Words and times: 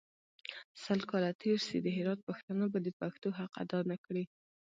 سل 0.83 0.99
کاله 1.09 1.31
تېر 1.41 1.57
سي 1.67 1.77
د 1.81 1.87
هرات 1.97 2.19
پښتانه 2.27 2.65
به 2.71 2.79
د 2.83 2.87
پښتو 2.99 3.27
حق 3.37 3.51
اداء 3.63 3.83
نکړي. 3.91 4.23